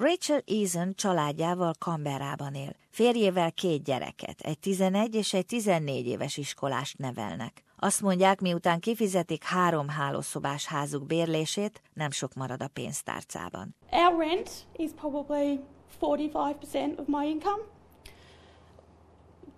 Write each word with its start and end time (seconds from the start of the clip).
Rachel 0.00 0.42
Eason 0.46 0.94
családjával 0.94 1.72
Canberrában 1.72 2.54
él. 2.54 2.76
Férjével 2.90 3.52
két 3.52 3.84
gyereket, 3.84 4.40
egy 4.40 4.58
11 4.58 5.14
és 5.14 5.32
egy 5.34 5.46
14 5.46 6.06
éves 6.06 6.36
iskolást 6.36 6.98
nevelnek. 6.98 7.64
Azt 7.78 8.00
mondják, 8.00 8.40
miután 8.40 8.80
kifizetik 8.80 9.44
három 9.44 9.88
hálószobás 9.88 10.66
házuk 10.66 11.06
bérlését, 11.06 11.82
nem 11.92 12.10
sok 12.10 12.34
marad 12.34 12.62
a 12.62 12.68
pénztárcában. 12.68 13.76
Our 13.90 14.16
rent 14.18 14.50
is 14.76 14.90
probably 14.96 15.60
45% 16.00 16.98
of 16.98 17.06
my 17.06 17.26
income. 17.26 17.62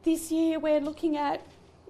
This 0.03 0.31
year 0.31 0.61
we're 0.61 0.85
looking 0.85 1.17
at 1.17 1.41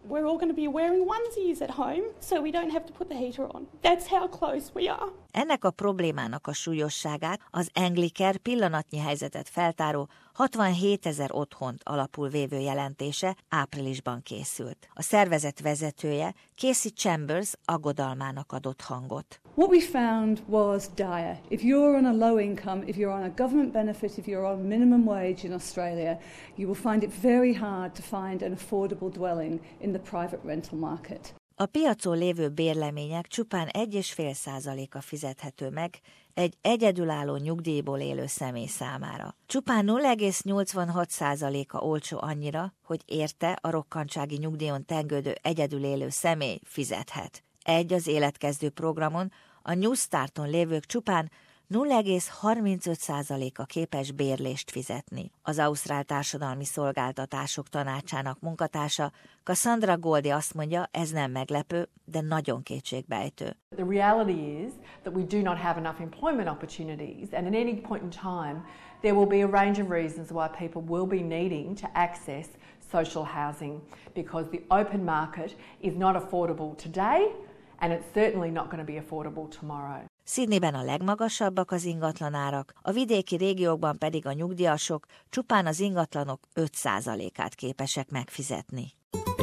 we're 0.09 0.27
all 0.27 0.37
going 0.37 0.55
to 0.55 0.61
be 0.65 0.69
wearing 0.69 1.07
onesies 1.07 1.61
at 1.61 1.71
home 1.71 2.05
so 2.21 2.41
we 2.41 2.51
don't 2.51 2.71
have 2.71 2.85
to 2.85 2.93
put 2.93 3.09
the 3.09 3.17
heater 3.17 3.47
on. 3.55 3.67
That's 3.83 4.07
how 4.07 4.29
close 4.29 4.71
we 4.75 4.89
are. 4.89 5.13
Ennek 5.31 5.65
a 5.65 5.71
problémának 5.71 6.47
a 6.47 6.53
súlyosságát 6.53 7.41
az 7.51 7.71
Angliker 7.75 8.37
pillanatnyi 8.37 8.99
helyzetet 8.99 9.49
feltáró 9.49 10.09
67 10.33 11.07
ezer 11.07 11.31
otthont 11.33 11.81
alapul 11.85 12.29
vévő 12.29 12.59
jelentése 12.59 13.37
áprilisban 13.49 14.23
készült. 14.23 14.89
A 14.95 15.03
szervezet 15.03 15.61
vezetője 15.61 16.35
Casey 16.57 16.91
Chambers 16.91 17.53
aggodalmának 17.65 18.53
adott 18.53 18.81
hangot. 18.81 19.41
What 19.57 19.71
we 19.71 19.81
found 19.81 20.43
was 20.49 20.89
dire. 20.89 21.39
If 21.49 21.65
you're 21.65 21.97
on 21.97 22.05
a 22.05 22.13
low 22.13 22.39
income, 22.39 22.85
if 22.87 22.99
you're 22.99 23.11
on 23.11 23.23
a 23.23 23.31
government 23.31 23.73
benefit, 23.73 24.19
if 24.19 24.27
you're 24.27 24.45
on 24.45 24.69
minimum 24.69 25.07
wage 25.07 25.45
in 25.47 25.53
Australia, 25.53 26.19
you 26.57 26.67
will 26.67 26.83
find 26.83 27.03
it 27.03 27.11
very 27.23 27.55
hard 27.55 27.95
to 27.95 28.03
find 28.03 28.43
an 28.43 28.55
affordable 28.55 29.11
dwelling 29.11 29.61
in 29.81 29.93
the 29.93 29.99
private 29.99 30.41
rental 30.45 30.79
market. 30.79 31.35
A 31.55 31.67
piacon 31.67 32.19
lévő 32.19 32.49
bérlemények 32.49 33.27
csupán 33.27 33.69
1,5 33.73 34.33
százaléka 34.33 35.01
fizethető 35.01 35.71
meg 35.71 35.95
egy 36.35 36.55
egyedülálló 36.61 37.37
nyugdíjból 37.37 37.99
élő 37.99 38.27
személy 38.27 38.67
számára. 38.67 39.35
Csupán 39.47 39.87
0,86 39.87 41.09
százaléka 41.09 41.79
olcsó 41.79 42.19
annyira, 42.21 42.73
hogy 42.83 43.03
érte 43.07 43.59
a 43.61 43.71
rokkantsági 43.71 44.37
nyugdíjon 44.37 44.85
tengődő 44.85 45.35
egyedül 45.43 45.85
élő 45.85 46.09
személy 46.09 46.59
fizethet. 46.65 47.45
Egy 47.67 47.93
az 47.93 48.07
életkezdő 48.07 48.71
programon 48.71 49.33
a 49.69 49.75
New 49.75 49.93
Starton 49.93 50.49
lévők 50.49 50.85
csupán 50.85 51.31
0,35%-a 51.75 53.65
képes 53.65 54.13
bérlést 54.13 54.71
fizetni. 54.71 55.31
Az 55.43 55.59
Ausztrál 55.59 56.05
Társadalmi 56.05 56.65
Szolgáltatások 56.65 57.69
Tanácsának 57.69 58.41
munkatársa 58.41 59.13
Cassandra 59.45 59.99
Goldi 59.99 60.31
azt 60.31 60.55
mondja, 60.55 60.89
ez 60.91 61.11
nem 61.11 61.31
meglepő, 61.31 61.89
de 62.05 62.21
nagyon 62.21 62.63
kétségbejtő. 62.63 63.57
The 63.77 63.85
reality 63.89 64.65
is 64.67 64.73
that 65.03 65.15
we 65.15 65.23
do 65.23 65.41
not 65.41 65.59
have 65.59 65.79
enough 65.79 66.01
employment 66.01 66.49
opportunities 66.49 67.29
and 67.33 67.47
at 67.47 67.55
any 67.55 67.81
point 67.81 68.03
in 68.03 68.11
time 68.11 68.65
there 69.01 69.15
will 69.15 69.29
be 69.29 69.43
a 69.43 69.63
range 69.63 69.83
of 69.83 69.91
reasons 69.91 70.31
why 70.31 70.49
people 70.67 70.83
will 70.97 71.07
be 71.07 71.21
needing 71.37 71.77
to 71.81 71.89
access 71.93 72.47
social 72.93 73.25
housing 73.25 73.81
because 74.15 74.49
the 74.51 74.63
open 74.71 75.05
market 75.05 75.57
is 75.81 75.95
not 75.97 76.15
affordable 76.17 76.77
today 76.83 77.33
and 77.79 77.93
it's 77.93 78.13
certainly 78.15 78.51
not 78.51 78.71
going 78.71 78.87
to 78.87 78.93
be 78.93 78.99
affordable 78.99 79.59
tomorrow. 79.59 80.05
Sydneyben 80.25 80.75
a 80.75 80.83
legmagasabbak 80.83 81.71
az 81.71 81.85
ingatlanárak, 81.85 82.73
a 82.83 82.93
vidéki 82.93 83.37
régiókban 83.37 83.99
pedig 83.99 84.27
a 84.27 84.33
nyugdíjasok 84.33 85.07
csupán 85.29 85.67
az 85.67 85.81
ingatlanok 85.81 86.41
5%-át 86.55 87.55
képesek 87.55 88.11
megfizetni. 88.11 88.93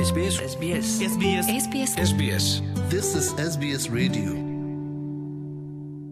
SBS 0.03 0.35
SBS 0.35 0.85
SBS 0.85 1.45
SBS 1.61 1.91
SBS 2.05 2.61
This 2.87 3.13
is 3.13 3.49
SBS 3.51 3.89
Radio. 3.89 4.51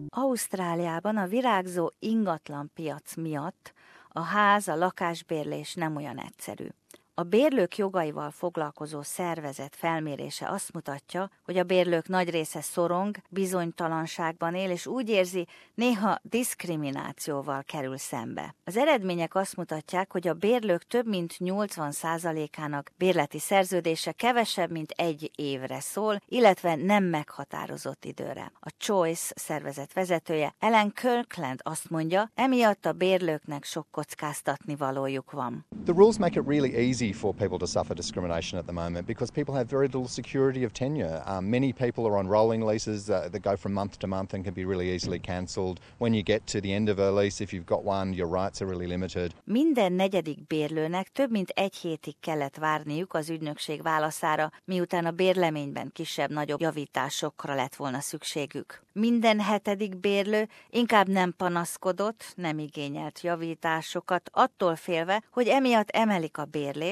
Ausztráliában 0.08 1.16
a 1.16 1.26
virágzó 1.26 1.90
ingatlanpiac 1.98 3.14
miatt 3.16 3.72
a 4.08 4.20
ház, 4.20 4.68
a 4.68 4.76
lakásbérlés 4.76 5.74
nem 5.74 5.96
olyan 5.96 6.18
egyszerű. 6.18 6.66
A 7.14 7.22
bérlők 7.22 7.76
jogaival 7.76 8.30
foglalkozó 8.30 9.02
szervezet 9.02 9.76
felmérése 9.76 10.48
azt 10.48 10.72
mutatja, 10.72 11.30
hogy 11.44 11.56
a 11.56 11.64
bérlők 11.64 12.08
nagy 12.08 12.30
része 12.30 12.60
szorong, 12.60 13.16
bizonytalanságban 13.28 14.54
él, 14.54 14.70
és 14.70 14.86
úgy 14.86 15.08
érzi, 15.08 15.46
néha 15.74 16.18
diszkriminációval 16.22 17.62
kerül 17.66 17.96
szembe. 17.96 18.54
Az 18.64 18.76
eredmények 18.76 19.34
azt 19.34 19.56
mutatják, 19.56 20.12
hogy 20.12 20.28
a 20.28 20.34
bérlők 20.34 20.86
több 20.86 21.06
mint 21.06 21.36
80%-ának 21.38 22.90
bérleti 22.96 23.38
szerződése 23.38 24.12
kevesebb, 24.12 24.70
mint 24.70 24.90
egy 24.90 25.30
évre 25.34 25.80
szól, 25.80 26.20
illetve 26.28 26.74
nem 26.74 27.04
meghatározott 27.04 28.04
időre. 28.04 28.52
A 28.60 28.70
Choice 28.78 29.32
szervezet 29.36 29.92
vezetője 29.92 30.54
Ellen 30.58 30.92
Kirkland 30.92 31.60
azt 31.62 31.90
mondja, 31.90 32.30
emiatt 32.34 32.86
a 32.86 32.92
bérlőknek 32.92 33.64
sok 33.64 33.86
kockáztatni 33.90 34.76
valójuk 34.76 35.30
van. 35.30 35.66
The 35.84 35.94
rules 35.94 36.18
make 36.18 36.40
it 36.40 36.46
really 36.46 36.74
easy 36.74 37.01
easy 37.02 37.12
for 37.12 37.34
people 37.34 37.58
to 37.58 37.66
suffer 37.66 37.94
discrimination 37.94 38.58
at 38.58 38.66
the 38.66 38.72
moment 38.72 39.06
because 39.06 39.30
people 39.30 39.54
have 39.54 39.68
very 39.68 39.86
little 39.86 40.08
security 40.08 40.64
of 40.64 40.72
tenure. 40.72 41.22
Um, 41.26 41.50
many 41.50 41.72
people 41.72 42.06
are 42.06 42.16
on 42.16 42.28
rolling 42.28 42.62
leases 42.62 43.10
uh, 43.10 43.28
that 43.32 43.42
go 43.42 43.56
from 43.56 43.72
month 43.72 43.98
to 43.98 44.06
month 44.06 44.34
and 44.34 44.44
can 44.44 44.54
be 44.54 44.64
really 44.64 44.88
easily 44.94 45.18
cancelled. 45.18 45.80
When 45.98 46.14
you 46.14 46.22
get 46.22 46.46
to 46.46 46.60
the 46.60 46.72
end 46.72 46.88
of 46.88 46.98
a 46.98 47.10
lease, 47.10 47.40
if 47.40 47.52
you've 47.52 47.66
got 47.66 47.82
one, 47.84 48.14
your 48.14 48.28
rights 48.28 48.62
are 48.62 48.66
really 48.66 48.86
limited. 48.86 49.34
Minden 49.44 49.92
negyedik 49.92 50.46
bérlőnek 50.46 51.08
több 51.12 51.30
mint 51.30 51.48
egy 51.48 51.76
hétig 51.76 52.14
kellett 52.20 52.56
várniuk 52.56 53.14
az 53.14 53.30
ügynökség 53.30 53.82
válaszára, 53.82 54.50
miután 54.64 55.06
a 55.06 55.10
bérleményben 55.10 55.90
kisebb-nagyobb 55.92 56.60
javításokra 56.60 57.54
lett 57.54 57.76
volna 57.76 58.00
szükségük. 58.00 58.82
Minden 58.92 59.40
hetedik 59.40 59.96
bérlő 59.96 60.48
inkább 60.70 61.08
nem 61.08 61.34
panaszkodott, 61.36 62.32
nem 62.36 62.58
igényelt 62.58 63.20
javításokat, 63.20 64.30
attól 64.32 64.76
félve, 64.76 65.22
hogy 65.30 65.48
emiatt 65.48 65.90
emelik 65.90 66.38
a 66.38 66.44
bérlést, 66.44 66.91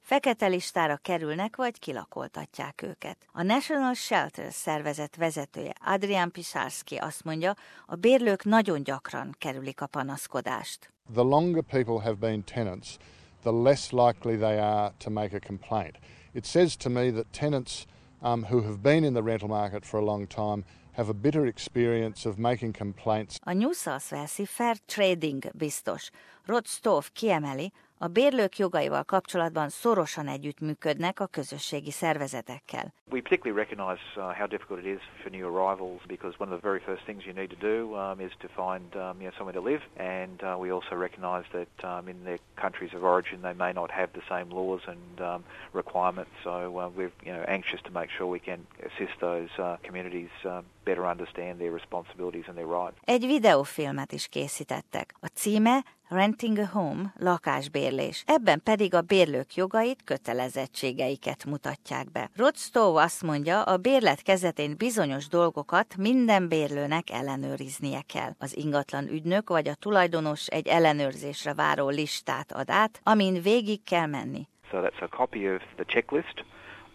fekete 0.00 0.46
listára 0.46 0.96
kerülnek 0.96 1.56
vagy 1.56 1.78
kilakoltatják 1.78 2.82
őket. 2.82 3.16
A 3.32 3.42
National 3.42 3.94
Shelter 3.94 4.52
szervezet 4.52 5.16
vezetője 5.16 5.72
Adrian 5.84 6.30
Pisarski 6.30 6.96
azt 6.96 7.24
mondja, 7.24 7.54
a 7.86 7.94
bérlők 7.94 8.44
nagyon 8.44 8.82
gyakran 8.82 9.34
kerülik 9.38 9.80
a 9.80 9.86
panaszkodást. 9.86 10.92
The 11.12 11.22
longer 11.22 11.62
people 11.62 12.00
have 12.02 12.14
been 12.14 12.44
tenants, 12.44 12.96
the 13.42 13.52
less 13.52 13.90
likely 13.90 14.36
they 14.36 14.58
are 14.58 14.92
to 14.98 15.10
make 15.10 15.36
a 15.36 15.46
complaint. 15.46 15.98
It 16.32 16.44
says 16.44 16.76
to 16.76 16.90
me 16.90 17.10
that 17.10 17.26
tenants 17.30 17.84
um, 18.22 18.44
who 18.44 18.62
have 18.62 18.78
been 18.78 19.04
in 19.04 19.12
the 19.12 19.22
rental 19.22 19.48
market 19.48 19.84
for 19.84 20.00
a 20.00 20.04
long 20.04 20.26
time 20.26 20.64
have 20.92 21.08
a 21.08 21.14
bitter 21.14 21.46
experience 21.46 22.28
of 22.28 22.36
making 22.36 22.76
complaints. 22.76 23.38
A 23.44 23.52
New 23.52 23.72
South 23.72 24.12
Wales-i 24.12 24.46
Fair 24.46 24.76
Trading 24.86 25.44
biztos 25.52 26.10
Rod 26.46 26.66
Stoff 26.66 27.10
kiemeli, 27.12 27.72
a 27.98 28.06
bérlők 28.06 28.58
jogaival 28.58 29.02
kapcsolatban 29.02 29.68
szorosan 29.68 30.28
együttműködnek 30.28 31.20
a 31.20 31.26
közösségi 31.26 31.90
szervezetekkel. 31.90 32.92
We 33.10 33.20
particularly 33.20 33.64
recognize 33.64 34.02
uh, 34.16 34.36
how 34.38 34.46
difficult 34.46 34.78
it 34.84 34.86
is 34.86 35.00
for 35.22 35.30
new 35.30 35.46
arrivals 35.54 36.00
because 36.06 36.34
one 36.38 36.52
of 36.52 36.60
the 36.60 36.68
very 36.68 36.80
first 36.80 37.04
things 37.04 37.24
you 37.24 37.34
need 37.34 37.50
to 37.50 37.60
do 37.72 37.94
um, 37.94 38.20
is 38.20 38.32
to 38.38 38.48
find 38.48 38.94
um, 38.94 39.20
you 39.20 39.26
know, 39.28 39.36
somewhere 39.36 39.56
to 39.60 39.64
live 39.70 39.82
and 39.96 40.42
uh, 40.42 40.56
we 40.62 40.72
also 40.72 40.94
recognize 40.96 41.46
that 41.52 41.74
um, 41.90 42.08
in 42.08 42.18
their 42.24 42.40
countries 42.56 42.92
of 42.94 43.02
origin 43.04 43.38
they 43.42 43.56
may 43.64 43.72
not 43.72 43.90
have 43.90 44.08
the 44.12 44.24
same 44.28 44.48
laws 44.50 44.82
and 44.86 45.20
um, 45.20 45.44
requirements 45.72 46.34
so 46.42 46.54
uh, 46.78 46.88
we're 46.96 47.12
you 47.26 47.32
know, 47.32 47.44
anxious 47.46 47.80
to 47.82 47.92
make 48.00 48.10
sure 48.10 48.26
we 48.26 48.44
can 48.50 48.60
assist 48.88 49.14
those 49.20 49.52
uh, 49.58 49.76
communities 49.86 50.32
uh, 50.44 50.62
better 50.84 51.06
understand 51.06 51.58
their 51.58 51.72
responsibilities 51.72 52.44
and 52.48 52.56
their 52.56 52.66
rights. 52.66 52.96
Egy 53.04 53.26
videófilmet 53.26 54.12
is 54.12 54.26
készítettek. 54.26 55.14
A 55.20 55.26
címe 55.26 55.84
Renting 56.08 56.58
a 56.58 56.66
Home, 56.66 57.12
lakásbérlés. 57.18 58.24
Ebben 58.26 58.60
pedig 58.64 58.94
a 58.94 59.00
bérlők 59.00 59.54
jogait, 59.54 60.04
kötelezettségeiket 60.04 61.44
mutatják 61.44 62.12
be. 62.12 62.30
Rod 62.36 62.56
Stowe 62.56 63.02
azt 63.02 63.22
mondja, 63.22 63.62
a 63.62 63.76
bérlet 63.76 64.22
kezetén 64.22 64.74
bizonyos 64.76 65.28
dolgokat 65.28 65.96
minden 65.96 66.48
bérlőnek 66.48 67.10
ellenőriznie 67.10 68.00
kell. 68.12 68.30
Az 68.38 68.56
ingatlan 68.56 69.08
ügynök 69.08 69.48
vagy 69.48 69.68
a 69.68 69.74
tulajdonos 69.74 70.46
egy 70.46 70.68
ellenőrzésre 70.68 71.54
váró 71.54 71.88
listát 71.88 72.52
ad 72.52 72.70
át, 72.70 73.00
amin 73.02 73.42
végig 73.42 73.82
kell 73.84 74.06
menni. 74.06 74.48
So 74.70 74.80
that's 74.80 75.02
a 75.02 75.16
copy 75.16 75.48
of 75.54 75.62
the 75.76 75.84
checklist 75.84 76.44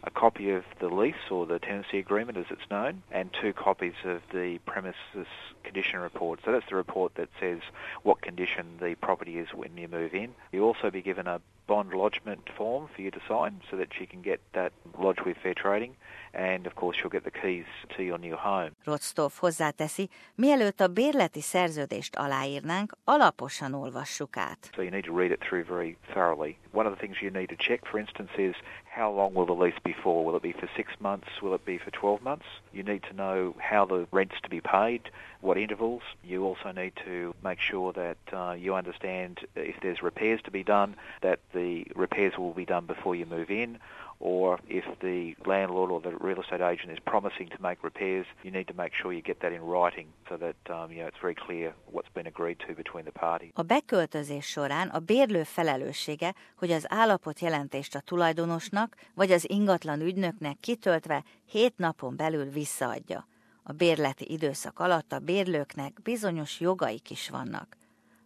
a 0.04 0.10
copy 0.12 0.52
of 0.52 0.64
the 0.80 0.88
lease 0.88 1.30
or 1.30 1.46
the 1.46 1.60
tenancy 1.60 2.00
agreement 2.00 2.38
as 2.38 2.46
it's 2.50 2.70
known, 2.72 3.04
and 3.12 3.30
two 3.34 3.54
copies 3.54 3.94
of 4.06 4.22
the 4.32 4.60
premises 4.66 5.28
condition 5.64 6.00
report. 6.00 6.40
So 6.46 6.52
that's 6.52 6.70
the 6.70 6.76
report 6.76 7.16
that 7.16 7.30
says 7.40 7.60
what 8.04 8.22
condition 8.22 8.78
the 8.82 8.96
property 8.96 9.38
is 9.38 9.50
when 9.54 9.78
you 9.78 9.88
move 9.88 10.14
in. 10.14 10.34
You'll 10.52 10.68
also 10.68 10.90
be 10.90 11.02
given 11.02 11.28
a 11.28 11.42
bond 11.70 11.92
lodgement 11.94 12.44
form 12.58 12.84
for 12.94 13.02
you 13.02 13.12
to 13.12 13.22
sign 13.28 13.54
so 13.70 13.78
that 13.78 13.90
you 14.00 14.08
can 14.08 14.22
get 14.22 14.40
that 14.52 14.72
lodged 14.98 15.24
with 15.26 15.38
fair 15.44 15.54
trading 15.54 15.94
and 16.34 16.66
of 16.66 16.74
course 16.76 16.98
you'll 17.00 17.16
get 17.18 17.24
the 17.24 17.32
keys 17.42 17.66
to 17.96 18.04
your 18.04 18.20
new 18.20 18.36
home. 18.36 18.72
Rodstoff 18.84 19.40
hozzáteszi, 19.40 20.10
mielőtt 20.36 20.80
a 20.80 20.88
bérleti 20.88 21.42
szerződést 21.42 22.16
aláírnánk, 22.16 22.98
alaposan 23.04 23.74
olvassuk 23.74 24.38
át. 24.38 24.70
So 24.76 24.82
you 24.82 24.92
need 24.92 25.06
to 25.06 25.16
read 25.18 25.32
it 25.32 25.40
through 25.40 25.68
very 25.68 25.98
thoroughly. 26.14 26.58
One 26.72 26.88
of 26.88 26.94
the 26.94 27.00
things 27.00 27.22
you 27.22 27.32
need 27.32 27.50
to 27.50 27.56
check, 27.56 27.86
for 27.86 28.00
instance, 28.00 28.32
is 28.38 28.56
how 29.00 29.12
long 29.16 29.34
will 29.34 29.46
the 29.46 29.64
lease 29.64 29.80
be 29.84 29.96
for? 30.04 30.26
Will 30.26 30.36
it 30.36 30.42
be 30.42 30.56
for 30.60 30.70
six 30.76 30.88
months? 31.00 31.28
Will 31.42 31.54
it 31.54 31.66
be 31.66 31.78
for 31.78 31.92
12 31.92 32.22
months? 32.22 32.46
You 32.74 32.84
need 32.84 33.04
to 33.10 33.14
know 33.14 33.56
how 33.72 33.86
the 33.86 34.08
rent's 34.12 34.40
to 34.42 34.50
be 34.50 34.62
paid, 34.62 35.02
what 35.42 35.58
intervals. 35.58 36.02
You 36.24 36.46
also 36.46 36.72
need 36.72 36.94
to 37.06 37.34
make 37.44 37.60
sure 37.60 37.94
that 37.94 38.18
uh, 38.34 38.54
you 38.54 38.76
understand 38.76 39.40
if 39.56 39.76
there's 39.82 40.02
repairs 40.02 40.42
to 40.44 40.52
be 40.52 40.64
done, 40.64 40.96
that 41.22 41.40
the 41.54 41.86
repairs 41.96 42.38
will 42.38 42.54
be 42.54 42.66
done 42.66 42.86
before 42.86 43.16
you 43.16 43.26
move 43.26 43.50
in 43.50 43.80
or 44.20 44.60
if 44.68 44.84
the 45.00 45.36
landlord 45.46 45.92
or 45.92 46.02
the 46.02 46.16
real 46.18 46.42
estate 46.42 46.62
agent 46.62 46.92
is 46.92 47.00
promising 47.00 47.48
to 47.50 47.58
make 47.62 47.78
repairs, 47.84 48.26
you 48.44 48.52
need 48.52 48.68
to 48.68 48.74
make 48.74 48.94
sure 48.94 49.14
you 49.14 49.22
get 49.22 49.40
that 49.40 49.52
in 49.52 49.62
writing 49.62 50.08
so 50.28 50.36
that 50.38 50.58
um, 50.70 50.92
you 50.92 51.00
know, 51.00 51.08
it's 51.08 51.22
very 51.22 51.36
clear 51.36 51.74
what's 51.86 52.10
been 52.14 52.28
agreed 52.28 52.58
to 52.68 52.74
between 52.76 53.06
the 53.06 53.12
parties. 53.12 53.52
A 53.54 53.62
beköltözés 53.62 54.46
során 54.46 54.88
a 54.88 55.00
bérlő 55.00 55.44
felelőssége, 55.44 56.34
hogy 56.56 56.72
az 56.72 56.86
állapot 56.90 57.40
jelentést 57.40 57.96
a 57.96 58.00
tulajdonosnak 58.00 58.96
vagy 59.14 59.32
az 59.32 59.50
ingatlan 59.50 60.02
ügynöknek 60.02 60.58
kitöltve 60.60 61.24
hét 61.46 61.78
napon 61.78 62.16
belül 62.16 62.46
visszaadja. 62.46 63.26
A 63.70 63.74
bérleti 63.74 64.32
időszak 64.32 64.80
alatt 64.80 65.12
a 65.12 65.20
bérlőknek 65.20 66.02
bizonyos 66.04 66.60
jogaik 66.60 67.10
is 67.10 67.30
vannak. 67.30 67.78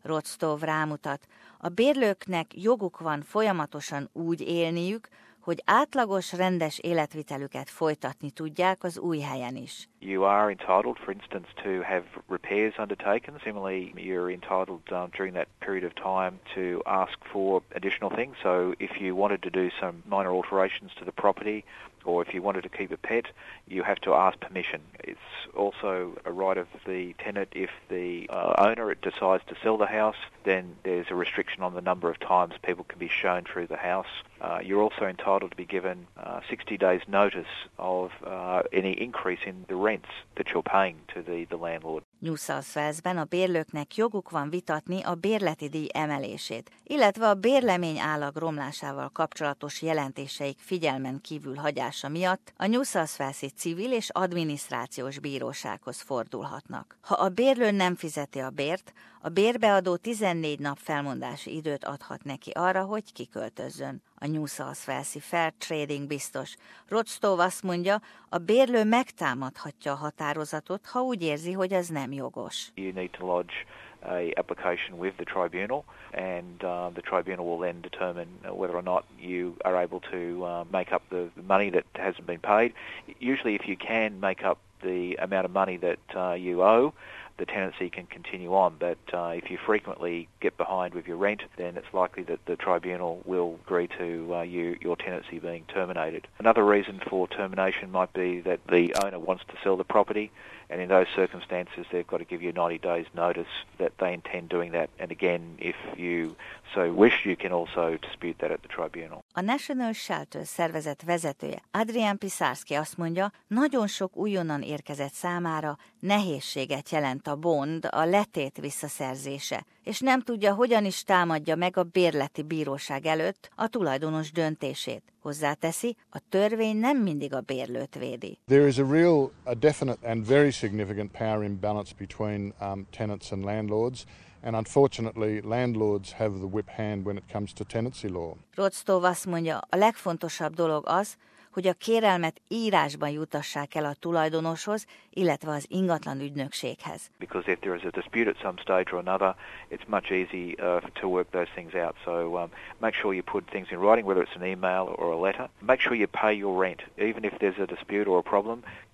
Rodstov 0.02 0.62
rámutat, 0.62 1.28
a 1.58 1.70
bérlőknek 1.70 2.62
joguk 2.62 3.00
van 3.00 3.22
folyamatosan 3.22 4.10
úgy 4.14 4.42
élniük, 4.42 5.08
hogy 5.40 5.62
átlagos 5.66 6.34
rendes 6.34 6.80
életvitelüket 6.80 7.70
folytatni 7.70 8.32
tudják 8.32 8.84
az 8.84 8.98
új 8.98 9.20
helyen 9.20 9.56
is. 9.56 9.88
You 10.00 10.24
are 10.24 10.50
entitled, 10.50 10.98
for 10.98 11.14
instance, 11.14 11.48
to 11.64 11.70
have 11.70 12.04
repairs 12.30 12.78
undertaken. 12.78 13.40
Similarly, 13.44 13.92
you're 13.96 14.32
entitled 14.32 14.92
um, 14.92 15.10
during 15.18 15.34
that 15.34 15.48
period 15.60 15.84
of 15.84 15.94
time 15.94 16.40
to 16.56 16.82
ask 16.86 17.18
for 17.32 17.62
additional 17.76 18.16
things. 18.16 18.36
So 18.42 18.74
if 18.78 18.92
you 19.02 19.16
wanted 19.16 19.42
to 19.42 19.50
do 19.50 19.70
some 19.80 19.94
minor 20.06 20.32
alterations 20.32 20.92
to 20.96 21.06
the 21.06 21.12
property, 21.12 21.64
or 22.06 22.22
if 22.22 22.34
you 22.34 22.42
wanted 22.42 22.64
to 22.64 22.70
keep 22.70 22.92
a 22.92 22.98
pet, 22.98 23.26
you 23.68 23.84
have 23.84 24.00
to 24.02 24.14
ask 24.14 24.40
permission. 24.40 24.82
It's 25.00 25.20
also 25.56 26.18
a 26.26 26.32
right 26.32 26.58
of 26.58 26.68
the 26.86 27.14
tenant 27.20 27.50
if 27.54 27.70
the 27.90 28.30
uh, 28.30 28.54
owner 28.58 28.94
decides 28.96 29.44
to 29.48 29.56
sell 29.62 29.78
the 29.78 29.86
house, 29.86 30.16
then 30.44 30.76
there's 30.84 31.08
a 31.10 31.16
restriction 31.16 31.64
on 31.64 31.74
the 31.74 31.82
number 31.82 32.10
of 32.10 32.20
times 32.20 32.54
people 32.64 32.84
can 32.84 33.00
be 33.00 33.10
shown 33.10 33.44
through 33.44 33.68
the 33.68 33.78
house. 33.78 34.08
Uh, 34.44 34.60
you're 34.62 34.82
also 34.82 35.06
entitled 35.06 35.50
to 35.50 35.56
be 35.56 35.66
given 35.66 36.06
uh, 36.18 36.42
60 36.50 36.78
days 36.78 37.02
notice 37.08 37.54
of 37.78 38.12
uh, 38.26 38.62
any 38.74 38.92
increase 38.92 39.40
in 39.46 39.64
the 39.68 39.76
rents 39.76 40.10
that 40.36 40.48
you're 40.52 40.70
paying 40.78 40.98
to 41.14 41.22
the, 41.22 41.46
the 41.50 41.56
landlord. 41.56 42.04
New 42.20 42.36
South 42.36 42.76
Walesben 42.76 43.18
a 43.18 43.24
bérlőknek 43.24 43.96
joguk 43.96 44.30
van 44.30 44.50
vitatni 44.50 45.04
a 45.04 45.16
bérleti 45.16 45.70
díj 45.70 45.88
emelését, 45.94 46.72
illetve 46.84 47.30
a 47.30 47.34
bérlemény 47.34 48.00
állag 48.00 48.36
romlásával 48.36 49.10
kapcsolatos 49.10 49.82
jelentéseik 49.82 50.58
figyelmen 50.60 51.22
kívül 51.22 51.56
hagyása 51.56 52.10
miatt 52.10 52.54
a 52.58 52.68
New 52.68 52.84
South 52.84 53.20
Walesi 53.20 53.50
civil 53.50 53.92
és 53.92 54.10
adminisztrációs 54.10 55.20
bírósághoz 55.20 56.02
fordulhatnak. 56.02 56.98
Ha 57.02 57.16
a 57.16 57.30
bérlő 57.30 57.72
nem 57.72 57.96
fizeti 57.96 58.40
a 58.40 58.50
bért, 58.50 58.94
a 59.22 59.30
bérbeadó 59.30 59.96
14 59.96 60.60
nap 60.60 60.78
felmondási 60.78 61.56
időt 61.56 61.86
adhat 61.86 62.24
neki 62.24 62.52
arra, 62.52 62.84
hogy 62.84 63.14
kiköltözzön. 63.14 64.02
A 64.24 64.28
New 64.28 64.46
South 64.46 64.88
Walesi 64.88 65.20
Fair 65.20 65.54
Trading 65.58 66.08
biztos. 66.08 66.56
Rodstov 66.88 67.40
azt 67.40 67.64
mondja, 67.64 68.02
a 68.30 68.38
bérlő 68.38 68.84
megtámadhatja 68.84 69.92
a 69.92 69.96
határozatot, 69.96 70.86
ha 70.86 71.02
úgy 71.02 71.24
érzi, 71.24 71.52
hogy 71.52 71.74
ez 71.74 71.88
nem 71.88 72.12
jogos. 72.12 72.72
You 72.76 72.92
need 72.94 73.10
to 73.10 73.26
lodge 73.26 73.54
a 74.02 74.32
application 74.36 74.98
with 75.00 75.16
the 75.16 75.26
tribunal 75.26 75.84
and 76.14 76.64
uh, 76.64 76.90
the 76.94 77.02
tribunal 77.02 77.46
will 77.46 77.60
then 77.60 77.82
determine 77.82 78.28
whether 78.44 78.76
or 78.76 78.84
not 78.84 79.04
you 79.20 79.56
are 79.64 79.76
able 79.84 80.00
to 80.00 80.46
uh, 80.46 80.64
make 80.72 80.94
up 80.94 81.02
the 81.10 81.30
money 81.48 81.70
that 81.70 81.86
hasn't 81.94 82.26
been 82.26 82.40
paid. 82.40 82.74
Usually 83.20 83.56
if 83.56 83.68
you 83.68 83.76
can 83.76 84.20
make 84.20 84.44
up 84.50 84.58
the 84.82 85.16
amount 85.16 85.46
of 85.46 85.52
money 85.52 85.78
that 85.78 86.16
uh, 86.16 86.34
you 86.34 86.62
owe, 86.62 86.94
the 87.38 87.46
tenancy 87.46 87.90
can 87.90 88.06
continue 88.06 88.54
on. 88.54 88.76
But 88.80 88.98
uh, 89.14 89.34
if 89.36 89.50
you 89.50 89.58
frequently 89.66 90.28
get 90.40 90.58
behind 90.58 90.94
with 90.94 91.08
your 91.08 91.18
rent, 91.18 91.42
then 91.58 91.78
it's 91.78 91.94
likely 91.94 92.24
that 92.24 92.46
the 92.46 92.56
tribunal 92.56 93.22
will 93.26 93.60
agree 93.66 93.88
to 94.00 94.36
uh, 94.36 94.42
you, 94.42 94.78
your 94.82 94.96
tenancy 94.96 95.40
being 95.40 95.66
terminated. 95.74 96.28
Another 96.40 96.64
reason 96.66 97.02
for 97.10 97.28
termination 97.28 97.92
might 97.92 98.14
be 98.14 98.40
that 98.42 98.60
the 98.68 98.96
owner 99.04 99.20
wants 99.20 99.44
to 99.48 99.54
sell 99.64 99.78
the 99.78 99.84
property, 99.84 100.32
and 100.74 100.82
in 100.82 100.88
those 100.88 101.10
circumstances, 101.16 101.86
they've 101.92 102.08
got 102.08 102.18
to 102.18 102.26
give 102.26 102.42
you 102.42 102.52
90 102.52 102.80
days' 102.80 103.06
notice 103.14 103.54
that 103.78 103.92
they 103.98 104.12
intend 104.14 104.50
doing 104.50 104.72
that. 104.72 104.90
And 105.00 105.12
again, 105.12 105.42
if 105.60 105.76
you 105.96 106.36
so 106.74 106.92
wish, 106.92 107.26
you 107.26 107.36
can 107.36 107.52
also 107.52 107.98
dispute 108.02 108.38
that 108.40 108.52
at 108.52 108.62
the 108.62 108.68
tribunal. 108.68 109.24
A 109.34 109.42
National 109.42 109.94
Shelter 109.94 110.46
szervezet 110.46 111.02
vezetője 111.02 111.62
Adrian 111.72 112.18
Pisarski 112.18 112.74
azt 112.74 112.98
mondja, 112.98 113.32
nagyon 113.48 113.88
sok 113.88 114.18
újonnan 114.18 114.62
érkezett 114.62 115.12
számára 115.12 115.78
nehézséget 116.00 116.90
jelent 116.90 117.28
a 117.28 117.36
bond, 117.36 117.88
a 117.92 118.04
letét 118.04 118.58
visszaszerzése, 118.58 119.66
és 119.84 120.00
nem 120.00 120.22
tudja, 120.22 120.54
hogyan 120.54 120.86
is 120.86 121.04
támadja 121.04 121.56
meg 121.56 121.78
a 121.78 121.84
bérleti 121.84 122.44
bíróság 122.44 123.06
előtt 123.06 123.50
a 123.56 123.68
tulajdonos 123.68 124.32
döntését. 124.32 125.13
Hozzáteszi, 125.24 125.96
a 126.10 126.22
törvény 126.30 126.78
nem 126.78 126.98
mindig 126.98 127.34
a 127.34 127.42
bérlőt 127.42 127.96
védi. 127.96 128.38
There 128.48 128.68
is 128.68 128.78
a 128.78 128.86
real, 128.86 129.32
a 129.44 129.54
definite 129.54 130.10
and 130.10 130.26
very 130.26 130.52
significant 130.52 131.12
power 131.12 131.44
imbalance 131.44 131.94
between 131.98 132.54
um, 132.62 132.88
tenants 132.90 133.32
and 133.32 133.44
landlords. 133.44 134.06
And 134.42 134.56
unfortunately, 134.56 135.42
landlords 135.42 136.12
have 136.12 136.34
the 136.38 136.48
whip 136.52 136.70
hand 136.70 137.06
when 137.06 137.18
it 137.18 137.24
comes 137.32 137.54
to 137.54 137.64
tenancy 137.64 138.08
law. 138.08 138.34
Rodstov 138.56 139.04
azt 139.04 139.26
mondja, 139.26 139.58
a 139.70 139.76
legfontosabb 139.76 140.54
dolog 140.54 140.84
az, 140.88 141.16
hogy 141.54 141.68
a 141.68 141.74
kérelmet 141.74 142.42
írásban 142.48 143.10
jutassák 143.10 143.76
el 143.76 143.86
a 143.86 143.94
tulajdonoshoz, 144.00 144.88
illetve 145.10 145.52
az 145.52 145.66
ingatlan 145.70 146.20
ügynökséghez. 146.20 147.12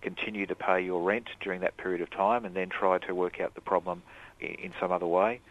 Continue 0.02 0.46
to 0.46 0.56
pay 0.56 0.84
your 0.84 1.12
rent 1.12 1.30
during 1.40 1.62
that 1.62 1.76
period 1.76 2.02
of 2.02 2.10
time 2.10 2.46
and 2.46 2.54
then 2.54 2.68
try 2.68 2.98
to 3.08 3.14
work 3.14 3.38
out 3.40 3.52
the 3.54 3.62
problem 3.64 4.04
in 4.40 4.72
some 4.80 4.94
other 4.94 5.08
way. 5.08 5.42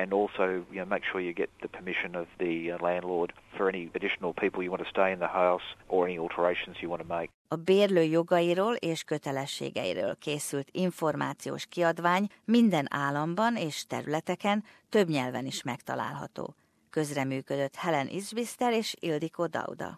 And 0.00 0.12
also 0.12 0.44
you 0.70 0.80
know, 0.80 0.88
make 0.94 1.04
sure 1.10 1.20
you 1.20 1.32
get 1.32 1.50
the 1.64 1.68
permission 1.76 2.10
of 2.22 2.26
the 2.44 2.54
uh, 2.72 2.76
landlord 2.88 3.32
for 3.56 3.68
any 3.68 3.84
additional 3.98 4.32
people 4.42 4.62
you 4.62 4.70
want 4.74 4.82
to 4.86 4.90
stay 4.96 5.08
in 5.12 5.18
the 5.18 5.32
house 5.42 5.66
or 5.88 6.06
any 6.08 6.18
alterations 6.18 6.76
you 6.82 6.88
want 6.88 7.02
to 7.02 7.08
make. 7.18 7.28
A 7.48 7.56
bérlő 7.56 8.02
jogairól 8.02 8.74
és 8.74 9.02
kötelességeiről 9.02 10.16
készült 10.18 10.68
információs 10.72 11.66
kiadvány 11.66 12.26
minden 12.44 12.86
államban 12.90 13.56
és 13.56 13.86
területeken 13.86 14.64
több 14.88 15.08
nyelven 15.08 15.46
is 15.46 15.62
megtalálható. 15.62 16.54
Közreműködött 16.90 17.74
Helen 17.74 18.08
Isbister 18.08 18.72
és 18.72 18.94
Ildikó 19.00 19.46
Dauda. 19.46 19.96